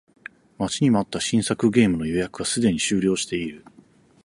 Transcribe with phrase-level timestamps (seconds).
[0.57, 3.63] 待ちに待った新作ゲームの予約がすでに終了している